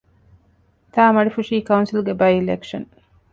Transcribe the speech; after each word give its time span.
ތ.މަޑިފުށީ 0.93 1.55
ކައުންސިލްގެ 1.67 2.13
ބައި-އިލެކްޝަން 2.19 2.89